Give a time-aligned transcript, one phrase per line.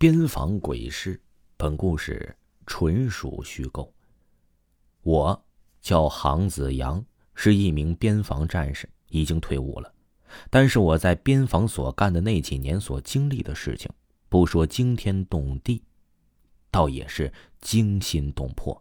[0.00, 1.20] 边防鬼事，
[1.56, 2.36] 本故事
[2.68, 3.92] 纯属虚构。
[5.02, 5.44] 我
[5.80, 9.92] 叫杭子阳，是一名边防战士，已经退伍了。
[10.50, 13.90] 但是我在边防所干的那几年所经历的事情，
[14.28, 15.82] 不说惊天动地，
[16.70, 18.80] 倒也是惊心动魄。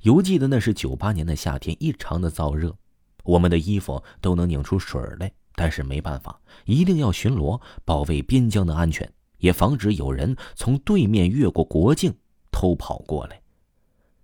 [0.00, 2.76] 犹记得那是九八年的夏天，异常的燥热，
[3.22, 5.32] 我们的衣服都能拧出水来。
[5.58, 12.14] 但是没办法，一定要巡逻，保卫边疆的安全，也防止有人从对面越过国境
[12.52, 13.40] 偷跑过来。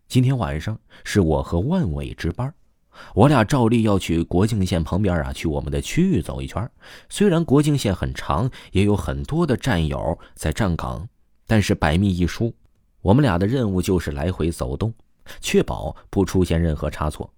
[0.07, 2.55] 今天晚上是我和万伟值班，
[3.17, 6.71] 我俩照例要去国境线旁边啊，去我们的区域走一圈。
[7.09, 11.09] 虽然国境线很长，也有很多的战友在站岗，
[11.49, 12.55] 但是百密一疏，
[13.03, 14.95] 我们俩的任务就是来回走动，
[15.41, 17.29] 确保不出现任何差错。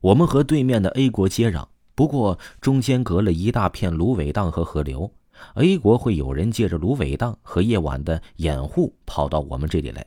[0.00, 1.66] 我们和对面的 A 国接壤。
[2.00, 5.12] 不过中间隔了一大片芦苇荡和河流
[5.56, 10.06] ，A 国会有人借着芦苇荡和夜晚的掩护跑到我们这里来，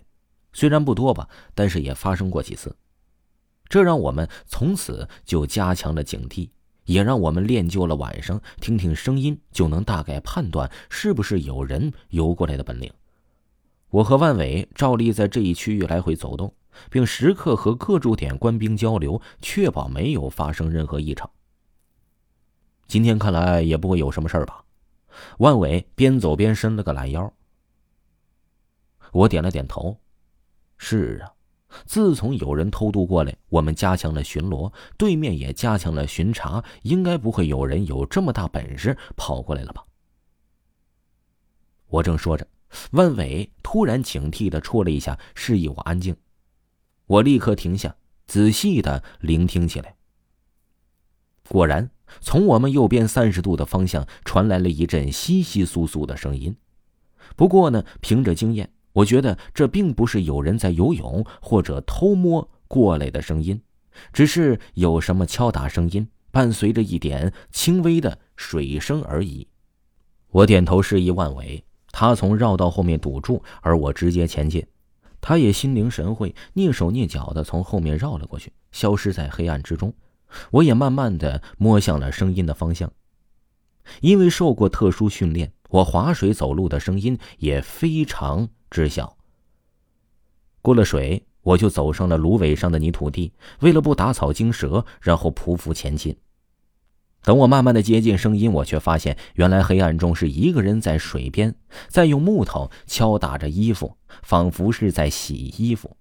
[0.53, 2.75] 虽然不多吧，但是也发生过几次。
[3.69, 6.49] 这让我们从此就加强了警惕，
[6.85, 12.91] 也让我们练就了晚上听听声音就能大概判断是不是有人游过来的本领。
[13.91, 16.51] 我和万伟照例在这一区域来回走动，
[16.89, 21.29] 并时刻和各驻点官兵交流，确保没有发生任何异常。
[22.93, 24.63] 今天看来也不会有什么事儿吧？
[25.39, 27.33] 万伟边走边伸了个懒腰。
[29.11, 29.99] 我点了点头。
[30.77, 31.33] 是啊，
[31.87, 39.83] 自从有人偷渡过来，我们加强了巡逻，对面也加强了巡查，应该不会有人有这么大本事跑过来了吧？
[41.87, 42.47] 我正说着，
[42.91, 46.15] 万伟突然警惕的戳了一下，示意我安静。
[47.07, 47.95] 我立刻停下，
[48.27, 49.95] 仔细的聆听起来。
[51.49, 51.89] 果然。
[52.21, 56.55] 从我们右边三十度的方向传来了一阵窸窸窣窣的声音。
[57.35, 63.59] 不过呢，凭着经验，我觉得这并不是有人在游泳或者偷摸过来的声音，
[64.11, 69.47] 只是有什么敲打声音，伴随着一点轻微的水声而已。
[70.29, 74.63] 我点头示意万伟，他从绕道后面堵住，而我直接前进。
[75.19, 79.91] 他也心领神会，蹑手蹑脚的从后面绕了过去，消失在黑暗之中。
[80.51, 82.91] 我也慢慢的摸向了声音的方向，
[84.01, 89.17] 因为受过特殊训练，我划水走路的声音也非常知晓。
[90.61, 96.15] 过了水，我就走上了芦苇上的泥土地，为了不打草惊蛇，然后匍匐前进。
[97.21, 101.55] 等我慢慢的接近声音，我却发现，原来黑暗中是一个人在水边，
[101.87, 105.95] 在用木头敲打着衣服，仿佛是在洗衣服。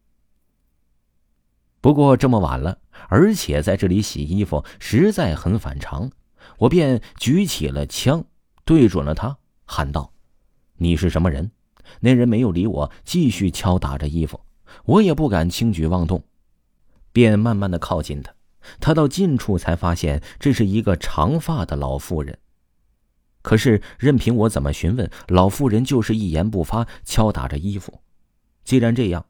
[1.82, 2.78] 不过这么晚了，
[3.09, 6.10] 而且在这里洗衣服实在很反常，
[6.59, 8.25] 我便举起了枪，
[8.65, 10.12] 对准了他，喊道
[10.78, 11.50] ：“你是什么人？”
[12.00, 14.41] 那人没有理我，继续敲打着衣服。
[14.84, 16.25] 我也不敢轻举妄动，
[17.12, 18.32] 便慢慢的靠近他。
[18.78, 22.38] 他到近处才发现，这是一个长发的老妇人。
[23.42, 28.00] 可是任凭我怎么询问，老妇人就是一言不发，敲打着衣服。
[28.65, 29.26] 既然这样，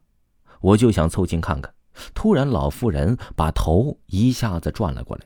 [0.61, 1.73] 我就想凑近看看。
[2.13, 5.25] 突然，老妇人把头一下子转了过来，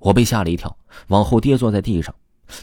[0.00, 0.76] 我被吓了一跳，
[1.08, 2.14] 往后跌坐在地上。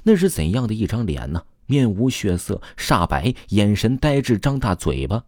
[0.03, 1.43] 那是怎样的一张脸呢？
[1.67, 5.25] 面无血色，煞白，眼神呆滞，张大嘴巴。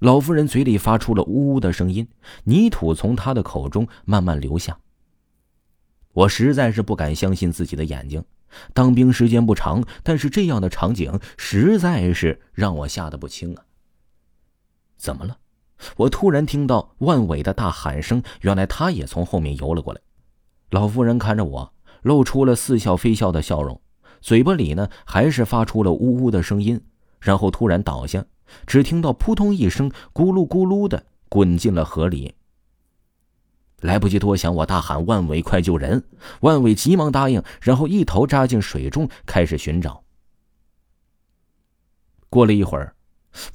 [0.00, 2.06] 老妇人嘴里发出了呜呜的声音，
[2.44, 4.78] 泥土从她的口中慢慢流下。
[6.12, 8.24] 我实在是不敢相信自己的眼睛。
[8.72, 13.64] 当兵时间不长，但是这样的场景实在是让我吓得不轻啊！
[14.96, 15.38] 怎么了？
[15.96, 20.00] 我突然听到万伟的大喊声，原来他也从后面游了过来。
[20.70, 21.72] 老妇人看着我，
[22.02, 23.80] 露出了似笑非笑的笑容，
[24.20, 26.80] 嘴巴里呢还是发出了呜呜的声音，
[27.20, 28.24] 然后突然倒下，
[28.66, 32.34] 只听到扑通一声，咕噜咕噜的滚进了河里。
[33.80, 36.02] 来不及多想，我大喊：“万伟，快救人！”
[36.40, 40.02] 万伟急忙答应，然后一头扎进水中，开始寻找。
[42.30, 42.94] 过了一会儿。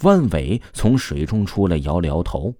[0.01, 2.55] 万伟从水中出来，摇了摇头。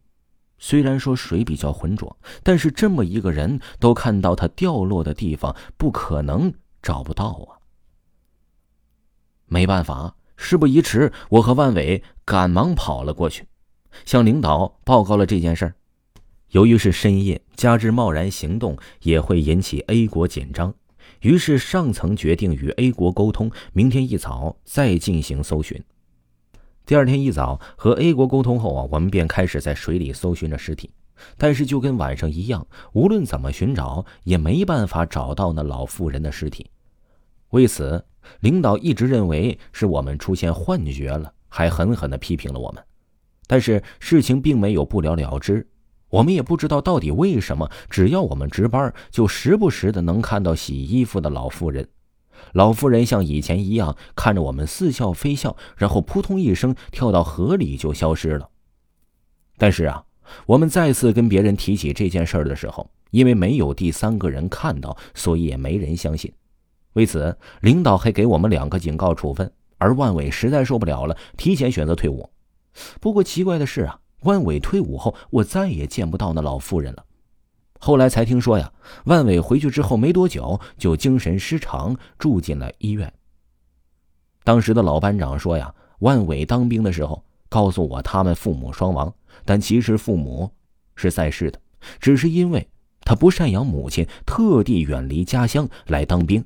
[0.58, 7.64] 虽然说水比较浑浊，但是这么一个人都看到他掉落的地方，不可能找不到啊。
[9.46, 13.48] 没办法，事不宜迟，我和万伟赶忙跑了过去，
[14.06, 15.76] 向领导报告了这件事儿。
[16.50, 20.74] 由于是深夜，加之贸然行动也会引起 A 国紧张，
[21.22, 25.82] 于是上层决定与 A 国沟通，明天一早再进行搜寻。
[26.90, 30.90] 第二天一早和 A 国沟通后啊，我们便开始在水里搜寻着尸体，
[31.38, 36.68] 但是就跟晚上一样，无论怎么寻找也没办法找到那老妇人的尸体。
[37.52, 38.04] 为此，
[38.40, 42.84] 领导一直认为是我们出现幻觉了，还狠狠地批评了我们。
[43.46, 45.70] 但是事情并没有不了了之，
[46.10, 51.88] 我们也不知道到底为什么，只要我们值班，就时不时的能看到洗衣服的老妇人。
[52.54, 58.50] 老妇人像以前一样看着我们似笑非笑，然后扑通一声跳到河里就消失了。
[59.58, 60.04] 但是啊，
[60.46, 66.32] 我们再次跟别人提起这件事的时候，因为没有第三个人看到，所以也没人相信。
[66.94, 72.30] 为此，领导还给我们两个警告处分，而万伟实在受不了了，提前选择退伍。
[73.00, 77.06] 不过奇怪的是啊，万伟退伍后，我再也见不到那老妇人了。
[77.80, 78.72] 后来才听说呀，
[79.06, 83.12] 万伟回去之后没多久就精神失常，住进了医院。
[84.44, 89.12] 当时的老班长说呀，万伟当兵的时候告诉我他们父母双亡，
[89.46, 90.52] 但其实父母
[90.96, 91.60] 是在世的，
[92.00, 92.68] 只是因为
[93.02, 96.44] 他不赡养母亲，特地远离家乡来当兵。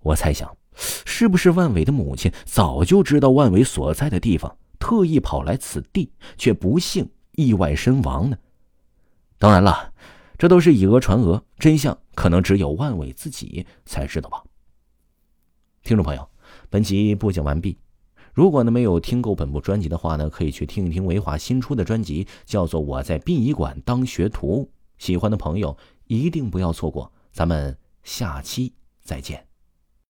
[0.00, 8.36] 我猜想，是不是万伟的母亲早就知道万伟所在的地方，特意跑来此地，却不幸意外身亡呢？
[9.38, 9.92] 当然了，
[10.42, 14.42] 这都是以讹传讹，真相可能只有万伟自己才知道吧。
[15.84, 16.28] 听众朋友，
[16.68, 17.78] 本集播讲完毕。
[18.34, 24.64] 如果呢没有听够本部专辑的话呢，可以去听一听维华新出的专辑，叫做《我在殡仪馆当学徒》。
[24.98, 25.78] 喜欢的朋友
[26.08, 27.12] 一定不要错过。
[27.30, 29.51] 咱们下期再见。